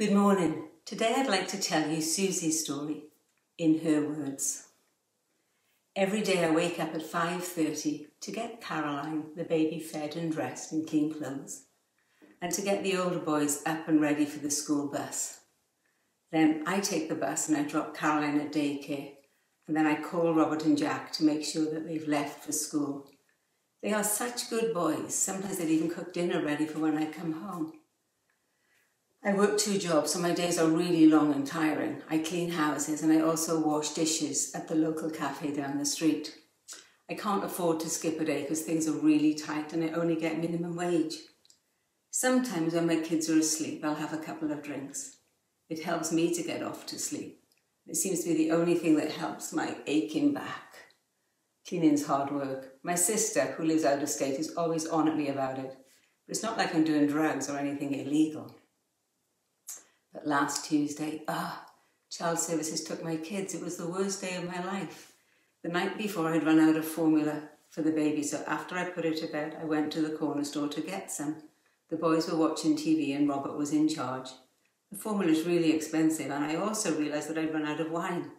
[0.00, 0.68] Good morning.
[0.86, 3.02] Today I'd like to tell you Susie's story
[3.58, 4.68] in her words.
[5.94, 10.72] Every day I wake up at 5.30 to get Caroline, the baby, fed and dressed
[10.72, 11.64] in clean clothes
[12.40, 15.40] and to get the older boys up and ready for the school bus.
[16.32, 19.12] Then I take the bus and I drop Caroline at daycare
[19.68, 23.06] and then I call Robert and Jack to make sure that they've left for school.
[23.82, 25.14] They are such good boys.
[25.14, 27.74] Sometimes they'd even cook dinner ready for when I come home.
[29.22, 32.02] I work two jobs, so my days are really long and tiring.
[32.08, 36.38] I clean houses and I also wash dishes at the local cafe down the street.
[37.10, 40.16] I can't afford to skip a day because things are really tight and I only
[40.16, 41.16] get minimum wage.
[42.10, 45.18] Sometimes when my kids are asleep, I'll have a couple of drinks.
[45.68, 47.42] It helps me to get off to sleep.
[47.86, 50.76] It seems to be the only thing that helps my aching back.
[51.68, 52.76] Cleaning's hard work.
[52.82, 55.76] My sister, who lives out of state, is always on at me about it.
[56.26, 58.54] But it's not like I'm doing drugs or anything illegal.
[60.12, 61.66] But last Tuesday, ah,
[62.10, 63.54] child services took my kids.
[63.54, 65.12] It was the worst day of my life.
[65.62, 69.04] The night before, I'd run out of formula for the baby, so after I put
[69.04, 71.36] her to bed, I went to the corner store to get some.
[71.88, 74.30] The boys were watching TV and Robert was in charge.
[74.90, 78.32] The formula is really expensive, and I also realised that I'd run out of wine,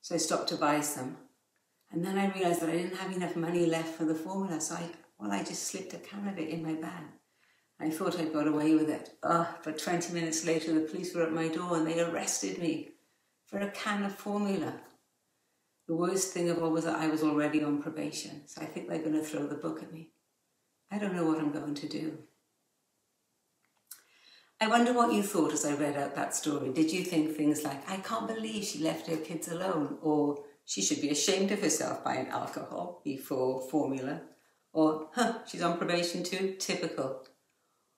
[0.00, 1.16] so I stopped to buy some.
[1.92, 4.74] And then I realised that I didn't have enough money left for the formula, so
[4.74, 7.04] I, well, I just slipped a can of it in my bag.
[7.82, 9.10] I thought I'd got away with it.
[9.24, 12.90] Oh, but 20 minutes later, the police were at my door and they arrested me
[13.46, 14.74] for a can of formula.
[15.88, 18.88] The worst thing of all was that I was already on probation, so I think
[18.88, 20.10] they're going to throw the book at me.
[20.92, 22.18] I don't know what I'm going to do.
[24.60, 26.72] I wonder what you thought as I read out that story.
[26.72, 30.82] Did you think things like, I can't believe she left her kids alone, or she
[30.82, 34.20] should be ashamed of herself buying alcohol before formula,
[34.72, 37.26] or, huh, she's on probation too, typical.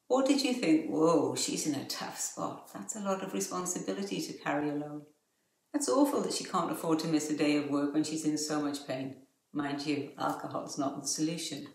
[0.09, 2.71] Or did you think, whoa, she's in a tough spot.
[2.73, 5.03] That's a lot of responsibility to carry alone.
[5.73, 8.39] That's awful that she can't afford to miss a day of work when she's in
[8.39, 9.17] so much pain.
[9.53, 11.67] Mind you, alcohol's not the solution.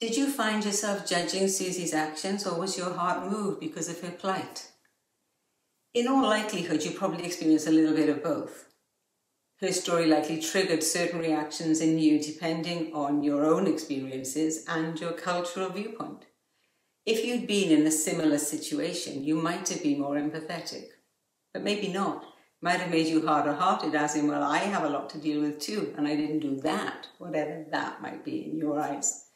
[0.00, 4.10] Did you find yourself judging Susie's actions or was your heart moved because of her
[4.10, 4.70] plight?
[5.92, 8.66] In all likelihood, you probably experienced a little bit of both.
[9.60, 15.12] Her story likely triggered certain reactions in you depending on your own experiences and your
[15.12, 16.26] cultural viewpoint.
[17.06, 20.86] If you'd been in a similar situation, you might have been more empathetic,
[21.52, 22.24] but maybe not.
[22.62, 25.42] Might have made you harder hearted, as in, well, I have a lot to deal
[25.42, 29.26] with too, and I didn't do that, whatever that might be in your eyes.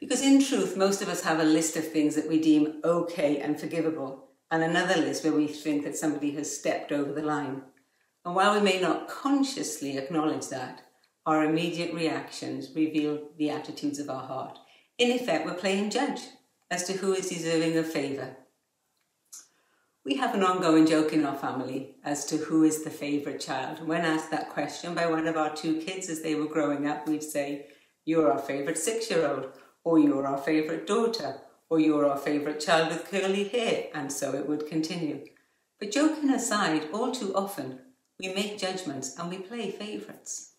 [0.00, 3.36] Because in truth, most of us have a list of things that we deem okay
[3.38, 7.64] and forgivable, and another list where we think that somebody has stepped over the line.
[8.24, 10.80] And while we may not consciously acknowledge that,
[11.26, 14.58] our immediate reactions reveal the attitudes of our heart.
[14.96, 16.20] In effect, we're playing judge
[16.70, 18.36] as to who is deserving of favour.
[20.04, 23.86] We have an ongoing joke in our family as to who is the favourite child.
[23.86, 27.08] When asked that question by one of our two kids as they were growing up,
[27.08, 27.68] we'd say,
[28.04, 29.48] You're our favourite six year old,
[29.82, 34.34] or you're our favourite daughter, or you're our favourite child with curly hair, and so
[34.34, 35.24] it would continue.
[35.80, 37.80] But joking aside, all too often
[38.18, 40.52] we make judgments and we play favourites.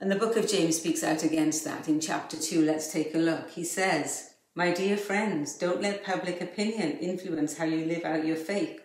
[0.00, 2.64] And the book of James speaks out against that in chapter 2.
[2.64, 3.50] Let's take a look.
[3.50, 4.27] He says,
[4.58, 8.80] my dear friends, don't let public opinion influence how you live out your faith.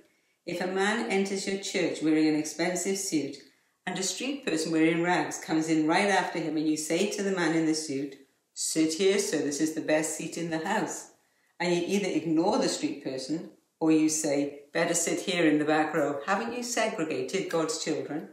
[0.45, 3.37] If a man enters your church wearing an expensive suit
[3.83, 7.23] and a street person wearing rags comes in right after him and you say to
[7.23, 8.17] the man in the suit,
[8.53, 11.13] sit here sir, this is the best seat in the house,
[11.59, 15.65] and you either ignore the street person or you say, better sit here in the
[15.65, 18.29] back row, haven't you segregated God's children?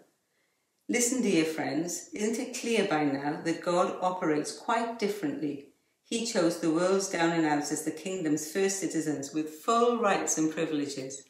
[0.90, 5.69] Listen, dear friends, isn't it clear by now that God operates quite differently
[6.10, 10.36] he chose the world's down and outs as the kingdom's first citizens with full rights
[10.36, 11.22] and privileges.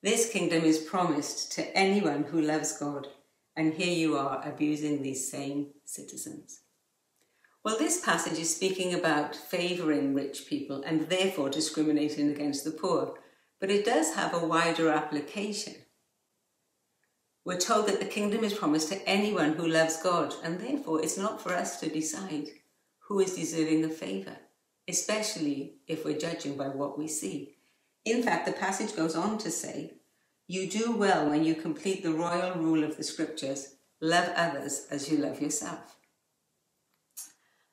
[0.00, 3.08] This kingdom is promised to anyone who loves God,
[3.56, 6.60] and here you are abusing these same citizens.
[7.64, 13.18] Well, this passage is speaking about favouring rich people and therefore discriminating against the poor,
[13.60, 15.74] but it does have a wider application.
[17.44, 21.18] We're told that the kingdom is promised to anyone who loves God, and therefore it's
[21.18, 22.50] not for us to decide
[23.12, 24.38] who is deserving of favour,
[24.88, 27.56] especially if we're judging by what we see.
[28.06, 29.96] In fact, the passage goes on to say,
[30.46, 35.10] You do well when you complete the royal rule of the scriptures love others as
[35.10, 35.96] you love yourself.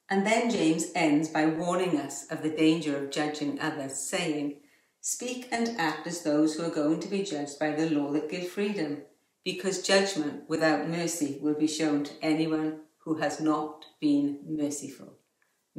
[0.09, 4.57] And then James ends by warning us of the danger of judging others, saying,
[5.00, 8.30] Speak and act as those who are going to be judged by the law that
[8.30, 9.03] gives freedom,
[9.45, 15.13] because judgment without mercy will be shown to anyone who has not been merciful.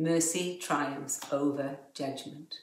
[0.00, 2.60] Mercy triumphs over judgment.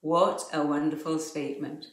[0.00, 1.92] What a wonderful statement.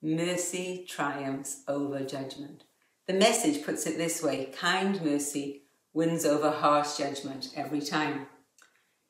[0.00, 2.64] Mercy triumphs over judgment.
[3.06, 8.28] The message puts it this way kind mercy wins over harsh judgment every time.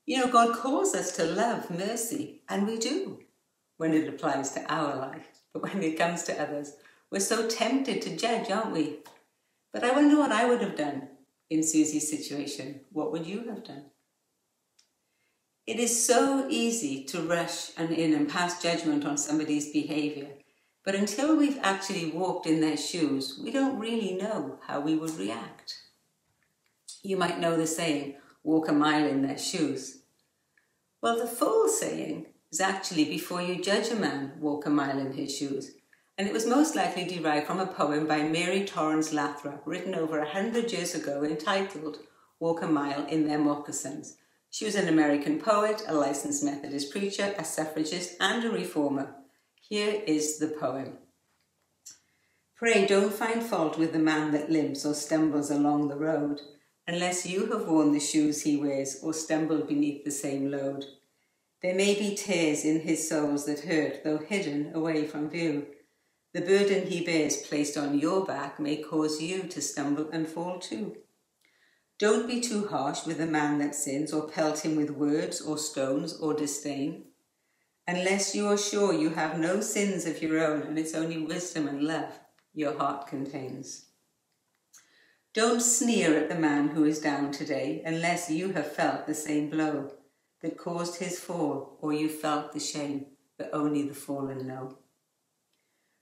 [0.04, 3.20] You know, God calls us to love mercy, and we do
[3.76, 5.28] when it applies to our life.
[5.52, 6.74] But when it comes to others,
[7.08, 8.98] we're so tempted to judge, aren't we?
[9.72, 11.06] But I wonder what I would have done
[11.48, 12.80] in Susie's situation.
[12.90, 13.84] What would you have done?
[15.70, 20.30] It is so easy to rush and in and pass judgment on somebody's behavior.
[20.84, 25.16] But until we've actually walked in their shoes, we don't really know how we would
[25.16, 25.76] react.
[27.04, 29.98] You might know the saying, walk a mile in their shoes.
[31.00, 35.12] Well, the full saying is actually before you judge a man, walk a mile in
[35.12, 35.70] his shoes.
[36.18, 40.18] And it was most likely derived from a poem by Mary Torrans Lathrap, written over
[40.18, 41.98] a hundred years ago, entitled
[42.40, 44.16] Walk a Mile in Their Moccasins.
[44.50, 49.14] She was an American poet, a licensed Methodist preacher, a suffragist, and a reformer.
[49.60, 50.98] Here is the poem.
[52.56, 56.40] Pray don't find fault with the man that limps or stumbles along the road
[56.86, 60.84] unless you have worn the shoes he wears or stumbled beneath the same load.
[61.62, 65.68] There may be tears in his soles that hurt, though hidden away from view.
[66.32, 70.58] The burden he bears placed on your back may cause you to stumble and fall
[70.58, 70.96] too.
[72.00, 75.58] Don't be too harsh with a man that sins, or pelt him with words or
[75.58, 77.04] stones or disdain.
[77.86, 81.68] Unless you are sure you have no sins of your own and it's only wisdom
[81.68, 82.18] and love
[82.54, 83.90] your heart contains.
[85.34, 89.50] Don't sneer at the man who is down today unless you have felt the same
[89.50, 89.92] blow
[90.40, 93.04] that caused his fall, or you felt the shame
[93.36, 94.78] that only the fallen know.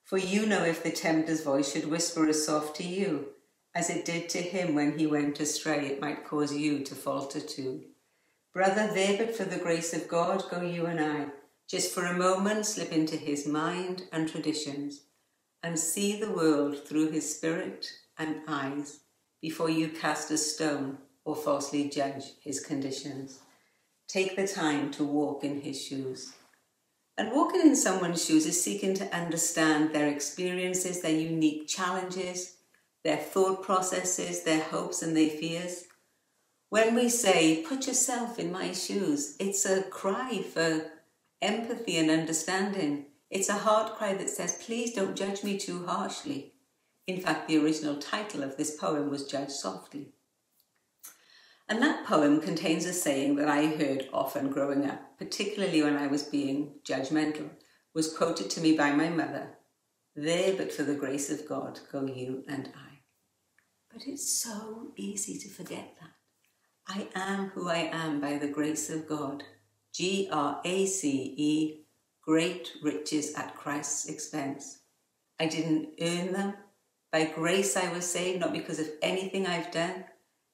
[0.04, 3.30] For you know if the tempter's voice should whisper as soft to you
[3.78, 7.38] as it did to him when he went astray, it might cause you to falter
[7.38, 7.80] too.
[8.52, 11.26] Brother, there but for the grace of God go you and I,
[11.68, 15.02] just for a moment slip into his mind and traditions,
[15.62, 17.88] and see the world through his spirit
[18.18, 18.98] and eyes
[19.40, 23.38] before you cast a stone or falsely judge his conditions.
[24.08, 26.32] Take the time to walk in his shoes.
[27.16, 32.56] And walking in someone's shoes is seeking to understand their experiences, their unique challenges,
[33.04, 35.84] their thought processes, their hopes and their fears.
[36.70, 40.90] When we say, put yourself in my shoes, it's a cry for
[41.40, 43.06] empathy and understanding.
[43.30, 46.54] It's a heart cry that says, please don't judge me too harshly.
[47.06, 50.12] In fact, the original title of this poem was Judge Softly.
[51.68, 56.06] And that poem contains a saying that I heard often growing up, particularly when I
[56.06, 57.50] was being judgmental,
[57.94, 59.56] was quoted to me by my mother
[60.14, 62.87] There, but for the grace of God, go you and I.
[63.98, 66.12] But it's so easy to forget that.
[66.86, 69.42] I am who I am by the grace of God.
[69.92, 71.80] G R A C E,
[72.22, 74.82] great riches at Christ's expense.
[75.40, 76.54] I didn't earn them,
[77.10, 80.04] by grace I was saved, not because of anything I've done.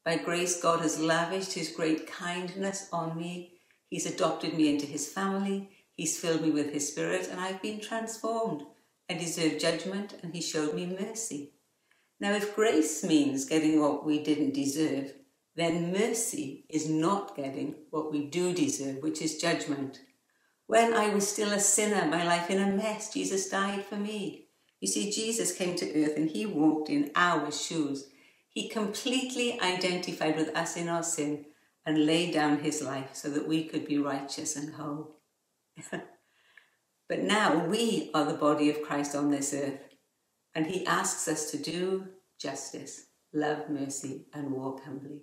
[0.06, 3.58] By grace, God has lavished his great kindness on me.
[3.90, 5.68] He's adopted me into his family.
[5.94, 8.62] He's filled me with his spirit, and I've been transformed.
[9.10, 11.53] I deserve judgment, and he showed me mercy.
[12.24, 15.12] Now, if grace means getting what we didn't deserve,
[15.56, 20.00] then mercy is not getting what we do deserve, which is judgment.
[20.66, 24.46] When I was still a sinner, my life in a mess, Jesus died for me.
[24.80, 28.08] You see, Jesus came to earth and he walked in our shoes.
[28.48, 31.44] He completely identified with us in our sin
[31.84, 35.18] and laid down his life so that we could be righteous and whole.
[35.90, 39.80] but now we are the body of Christ on this earth,
[40.54, 42.08] and he asks us to do
[42.44, 45.22] justice, love mercy, and walk humbly.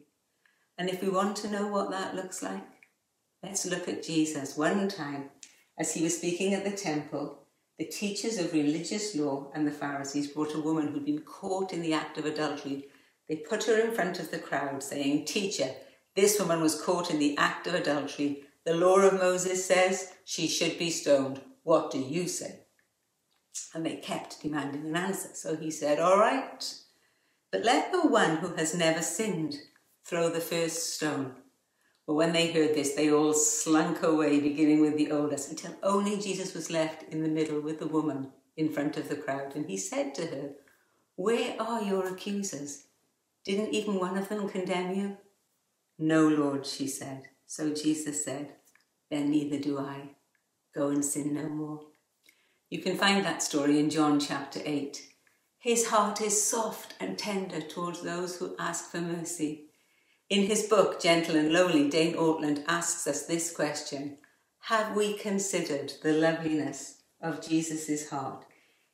[0.78, 2.68] And if we want to know what that looks like,
[3.42, 5.30] let's look at Jesus one time
[5.80, 7.42] as he was speaking at the temple
[7.82, 11.82] the teachers of religious law and the Pharisees brought a woman who'd been caught in
[11.82, 12.86] the act of adultery.
[13.28, 15.72] They put her in front of the crowd, saying, Teacher,
[16.16, 18.44] this woman was caught in the act of adultery.
[18.66, 21.42] The law of Moses says she should be stoned.
[21.64, 22.60] What do you say?
[23.74, 25.30] And they kept demanding an answer.
[25.34, 26.64] So he said, All right,
[27.52, 29.56] but let the one who has never sinned
[30.06, 31.34] throw the first stone.
[32.08, 36.20] But when they heard this, they all slunk away, beginning with the oldest, until only
[36.20, 39.56] Jesus was left in the middle with the woman in front of the crowd.
[39.56, 40.52] And he said to her,
[41.16, 42.86] Where are your accusers?
[43.46, 45.18] Didn't even one of them condemn you?
[46.00, 47.24] No, Lord, she said.
[47.46, 48.54] So Jesus said,
[49.10, 50.16] Then neither do I.
[50.74, 51.82] Go and sin no more.
[52.70, 55.11] You can find that story in John chapter 8.
[55.62, 59.66] His heart is soft and tender towards those who ask for mercy.
[60.28, 64.18] In his book, Gentle and Lowly, Dane Ortlund asks us this question
[64.62, 68.44] Have we considered the loveliness of Jesus' heart?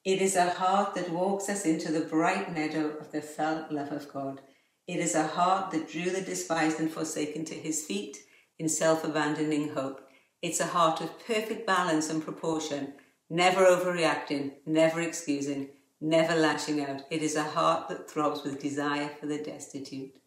[0.03, 3.93] It is a heart that walks us into the bright meadow of the felt love
[3.93, 4.41] of God.
[4.87, 8.17] It is a heart that drew the despised and forsaken to his feet
[8.59, 10.01] in self abandoning hope.
[10.41, 12.95] It's a heart of perfect balance and proportion,
[13.29, 17.01] never overreacting, never excusing, never lashing out.
[17.09, 20.19] It is a heart that throbs with desire for the destitute,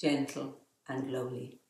[0.00, 1.60] gentle and lowly.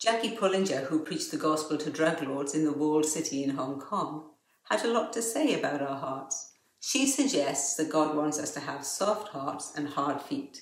[0.00, 3.80] Jackie Pullinger, who preached the gospel to drug lords in the walled city in Hong
[3.80, 4.30] Kong,
[4.70, 6.52] had a lot to say about our hearts.
[6.80, 10.60] She suggests that God wants us to have soft hearts and hard feet.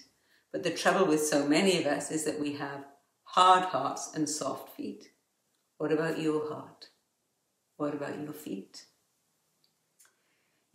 [0.52, 2.86] But the trouble with so many of us is that we have
[3.24, 5.10] hard hearts and soft feet.
[5.76, 6.86] What about your heart?
[7.76, 8.86] What about your feet?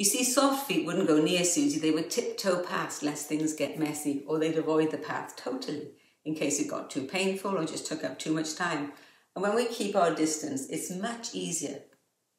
[0.01, 1.77] You see, soft feet wouldn't go near Susie.
[1.77, 5.91] They would tiptoe past lest things get messy, or they'd avoid the path totally
[6.25, 8.93] in case it got too painful or just took up too much time.
[9.35, 11.81] And when we keep our distance, it's much easier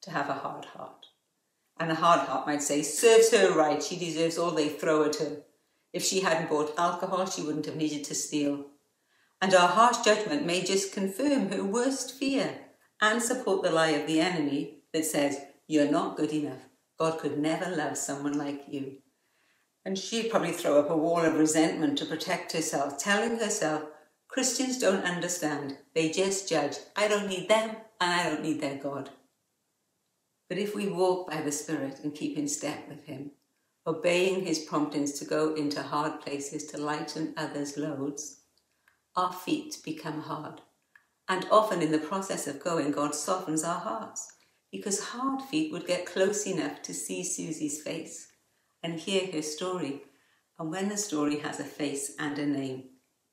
[0.00, 1.06] to have a hard heart.
[1.78, 5.20] And a hard heart might say, serves her right, she deserves all they throw at
[5.20, 5.42] her.
[5.92, 8.66] If she hadn't bought alcohol, she wouldn't have needed to steal.
[9.40, 12.58] And our harsh judgment may just confirm her worst fear
[13.00, 15.38] and support the lie of the enemy that says,
[15.68, 16.62] You're not good enough.
[16.98, 18.98] God could never love someone like you.
[19.84, 23.82] And she'd probably throw up a wall of resentment to protect herself, telling herself,
[24.28, 25.76] Christians don't understand.
[25.94, 26.76] They just judge.
[26.96, 29.10] I don't need them and I don't need their God.
[30.48, 33.32] But if we walk by the Spirit and keep in step with Him,
[33.86, 38.42] obeying His promptings to go into hard places to lighten others' loads,
[39.16, 40.60] our feet become hard.
[41.28, 44.32] And often in the process of going, God softens our hearts
[44.72, 48.32] because hard feet would get close enough to see Susie's face
[48.82, 50.02] and hear her story.
[50.58, 52.84] And when the story has a face and a name,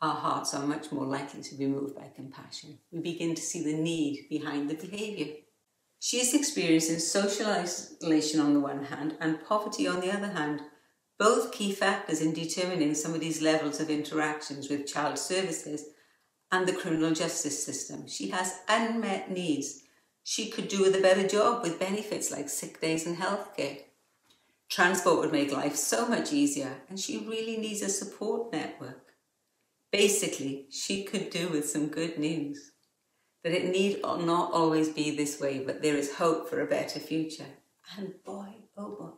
[0.02, 2.80] our hearts are much more likely to be moved by compassion.
[2.92, 5.34] We begin to see the need behind the behaviour.
[6.00, 10.62] She is experiencing social isolation on the one hand and poverty on the other hand,
[11.18, 15.86] both key factors in determining somebody's levels of interactions with child services
[16.52, 18.08] and the criminal justice system.
[18.08, 19.84] She has unmet needs.
[20.30, 23.80] She could do with a better job with benefits like sick days and healthcare.
[24.70, 29.16] Transport would make life so much easier, and she really needs a support network.
[29.92, 32.74] Basically, she could do with some good news
[33.44, 37.00] that it need not always be this way, but there is hope for a better
[37.00, 37.58] future.
[37.98, 39.14] And boy, oh boy,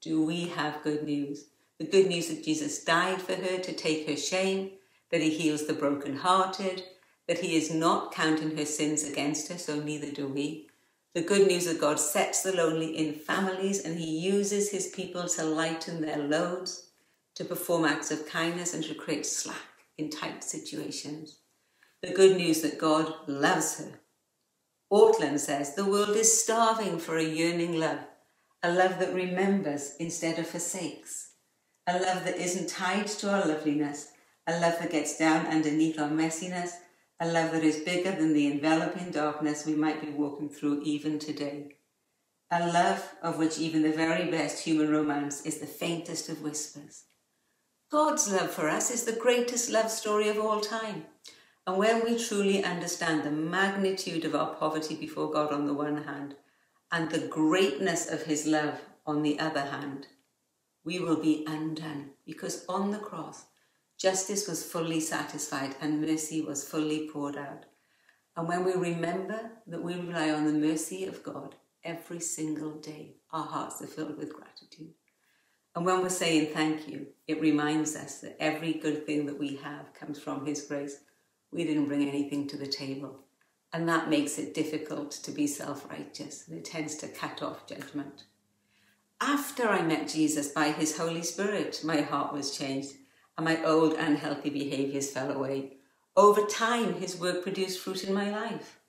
[0.00, 1.46] do we have good news.
[1.80, 4.70] The good news that Jesus died for her to take her shame,
[5.10, 6.84] that he heals the brokenhearted,
[7.28, 10.68] that he is not counting her sins against her, so neither do we,
[11.14, 15.26] the good news that God sets the lonely in families and He uses His people
[15.26, 16.90] to lighten their loads,
[17.34, 19.56] to perform acts of kindness, and to create slack
[19.96, 21.38] in tight situations.
[22.02, 23.98] The good news that God loves her.
[24.92, 28.00] Ortlund says the world is starving for a yearning love,
[28.62, 31.32] a love that remembers instead of forsakes,
[31.86, 34.12] a love that isn't tied to our loveliness,
[34.46, 36.70] a love that gets down underneath our messiness
[37.20, 41.18] a love that is bigger than the enveloping darkness we might be walking through even
[41.18, 41.76] today.
[42.50, 47.04] A love of which even the very best human romance is the faintest of whispers.
[47.90, 51.06] God's love for us is the greatest love story of all time.
[51.66, 56.04] And when we truly understand the magnitude of our poverty before God on the one
[56.04, 56.36] hand,
[56.90, 60.06] and the greatness of his love on the other hand,
[60.84, 63.46] we will be undone because on the cross,
[63.98, 67.64] Justice was fully satisfied and mercy was fully poured out.
[68.36, 73.16] And when we remember that we rely on the mercy of God every single day,
[73.32, 74.94] our hearts are filled with gratitude.
[75.74, 79.56] And when we're saying thank you, it reminds us that every good thing that we
[79.56, 81.00] have comes from His grace.
[81.50, 83.24] We didn't bring anything to the table.
[83.72, 87.66] And that makes it difficult to be self righteous and it tends to cut off
[87.66, 88.26] judgment.
[89.20, 92.92] After I met Jesus by His Holy Spirit, my heart was changed
[93.38, 95.74] and my old unhealthy behaviours fell away.
[96.16, 98.80] Over time, his work produced fruit in my life.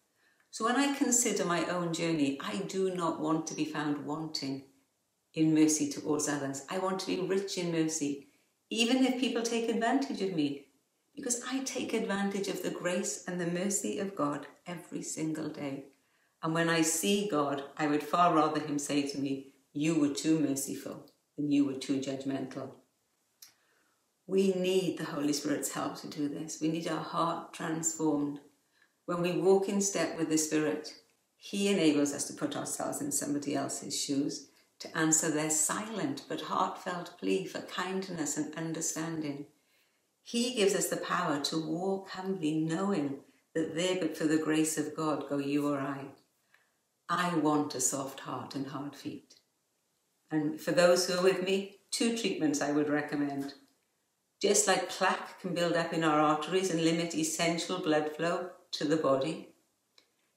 [0.50, 4.64] So when I consider my own journey, I do not want to be found wanting
[5.36, 6.66] in mercy towards others.
[6.68, 8.30] I want to be rich in mercy,
[8.72, 10.66] even if people take advantage of me,
[11.16, 15.86] because I take advantage of the grace and the mercy of God every single day.
[16.42, 20.16] And when I see God, I would far rather Him say to me, You were
[20.16, 21.06] too merciful
[21.38, 22.72] than you were too judgmental.
[24.30, 26.62] We need the Holy Spirit's help to do this.
[26.62, 28.40] We need our heart transformed.
[29.08, 30.94] When we walk in step with the Spirit,
[31.36, 34.50] He enables us to put ourselves in somebody else's shoes,
[34.82, 39.48] to answer their silent but heartfelt plea for kindness and understanding.
[40.22, 43.22] He gives us the power to walk humbly, knowing
[43.56, 46.06] that there but for the grace of God go you or I.
[47.10, 49.34] I want a soft heart and hard feet.
[50.30, 53.56] And for those who are with me, two treatments I would recommend.
[54.42, 58.86] Just like plaque can build up in our arteries and limit essential blood flow to
[58.86, 59.50] the body,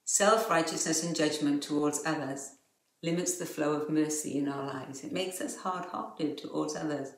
[0.05, 2.57] self righteousness and judgment towards others
[3.03, 5.03] limits the flow of mercy in our lives.
[5.03, 7.13] It makes us hard hearted towards others.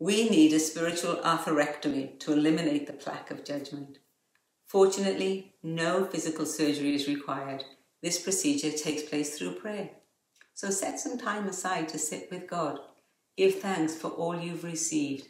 [0.00, 3.98] We need a spiritual atherectomy to eliminate the plaque of judgment.
[4.66, 7.64] Fortunately, no physical surgery is required.
[8.02, 9.90] This procedure takes place through prayer.
[10.52, 12.78] So set some time aside to sit with God,
[13.36, 15.28] give thanks for all you've received,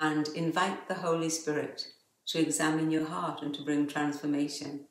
[0.00, 1.86] and invite the Holy Spirit
[2.26, 4.86] to examine your heart and to bring transformation.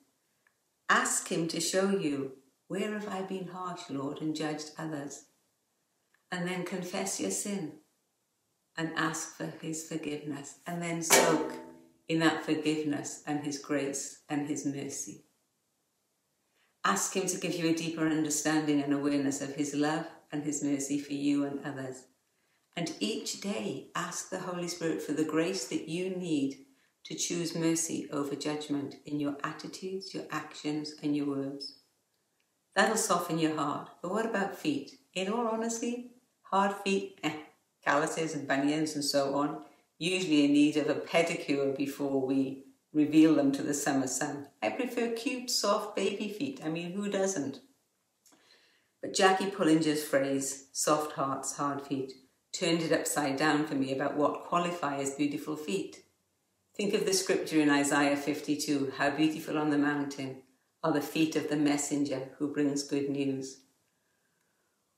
[0.88, 2.32] Ask Him to show you
[2.68, 5.24] where have I been harsh, Lord, and judged others?
[6.30, 7.72] And then confess your sin
[8.76, 11.52] and ask for His forgiveness, and then soak
[12.08, 15.24] in that forgiveness and His grace and His mercy.
[16.84, 20.64] Ask Him to give you a deeper understanding and awareness of His love and His
[20.64, 22.04] mercy for you and others.
[22.76, 26.66] And each day, ask the Holy Spirit for the grace that you need
[27.04, 31.78] to choose mercy over judgment in your attitudes, your actions, and your words.
[32.74, 33.90] That'll soften your heart.
[34.00, 34.92] But what about feet?
[35.14, 36.12] In all honesty,
[36.44, 37.36] hard feet, eh,
[37.84, 39.64] calluses and bunions and so on,
[39.98, 44.48] usually in need of a pedicure before we reveal them to the summer sun.
[44.62, 46.60] I prefer cute, soft baby feet.
[46.64, 47.60] I mean, who doesn't?
[49.02, 52.12] But Jackie Pullinger's phrase, soft hearts, hard feet,
[52.52, 56.04] turned it upside down for me about what qualifies beautiful feet.
[56.74, 60.42] Think of the scripture in Isaiah 52 how beautiful on the mountain
[60.82, 63.58] are the feet of the messenger who brings good news.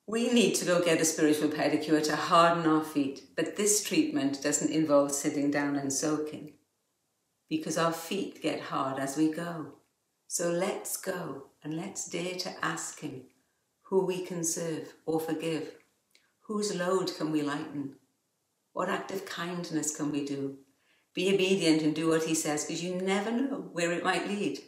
[0.06, 4.42] We need to go get a spiritual pedicure to harden our feet, but this treatment
[4.42, 6.54] doesn't involve sitting down and soaking
[7.48, 9.74] because our feet get hard as we go.
[10.26, 13.22] So let's go and let's dare to ask Him
[13.82, 15.72] who we can serve or forgive.
[16.46, 17.96] Whose load can we lighten?
[18.72, 20.58] What act of kindness can we do?
[21.14, 24.58] Be obedient and do what He says because you never know where it might lead.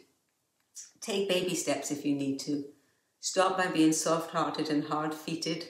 [1.01, 2.65] Take baby steps if you need to.
[3.19, 5.67] Start by being soft hearted and hard feeted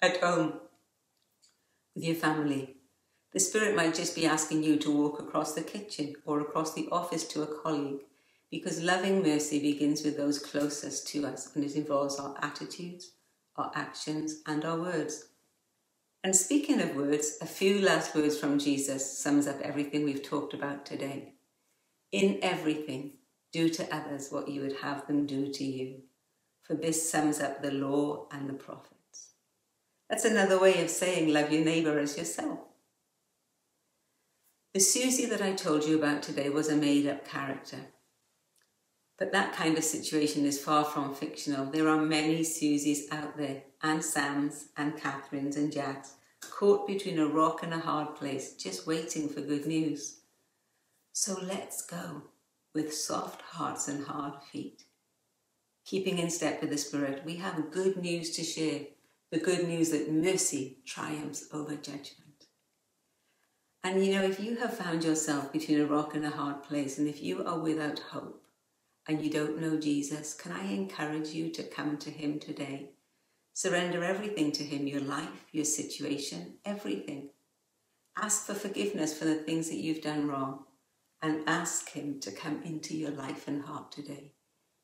[0.00, 0.60] at home
[1.94, 2.76] with your family
[3.34, 6.88] the Spirit might just be asking you to walk across the kitchen or across the
[6.92, 8.02] office to a colleague
[8.48, 13.10] because loving mercy begins with those closest to us and it involves our attitudes,
[13.56, 15.30] our actions, and our words.
[16.24, 20.54] And speaking of words, a few last words from Jesus sums up everything we've talked
[20.54, 21.34] about today.
[22.12, 23.18] In everything,
[23.52, 26.00] do to others what you would have them do to you,
[26.62, 29.32] for this sums up the law and the prophets.
[30.08, 32.60] That's another way of saying love your neighbour as yourself.
[34.72, 37.80] The Susie that I told you about today was a made up character.
[39.16, 41.66] But that kind of situation is far from fictional.
[41.66, 47.26] There are many Susies out there, and Sams, and Catherines, and Jacks, caught between a
[47.26, 50.20] rock and a hard place, just waiting for good news.
[51.12, 52.22] So let's go
[52.74, 54.82] with soft hearts and hard feet.
[55.84, 58.80] Keeping in step with the Spirit, we have good news to share
[59.30, 62.46] the good news that mercy triumphs over judgment.
[63.84, 66.98] And you know, if you have found yourself between a rock and a hard place,
[66.98, 68.43] and if you are without hope
[69.06, 72.90] and you don't know Jesus, can I encourage you to come to Him today?
[73.52, 77.30] Surrender everything to Him your life, your situation, everything.
[78.16, 80.64] Ask for forgiveness for the things that you've done wrong
[81.20, 84.32] and ask Him to come into your life and heart today.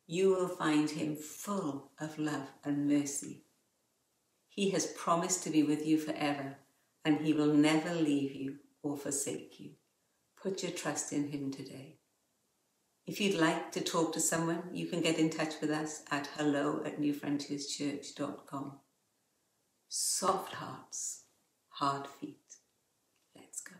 [0.06, 3.44] You will find Him full of love and mercy.
[4.48, 6.56] He has promised to be with you forever
[7.04, 9.70] and He will never leave you or forsake you.
[10.42, 11.99] Put your trust in Him today.
[13.10, 16.28] If you'd like to talk to someone, you can get in touch with us at
[16.36, 18.78] hello at newfrontierschurch.com.
[19.88, 21.24] Soft hearts,
[21.70, 22.36] hard feet.
[23.34, 23.74] Let's go.